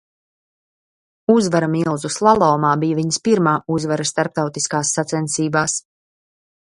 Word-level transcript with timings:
Uzvara 1.33 1.67
milzu 1.73 2.11
slalomā 2.15 2.71
bija 2.85 2.97
viņas 3.01 3.21
pirmā 3.27 3.53
uzvara 3.77 4.09
starptautiskās 4.13 4.95
sacensībās. 5.01 5.77